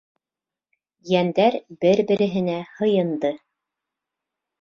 [1.09, 3.31] Йәндәр бер-береһенә һыйынды.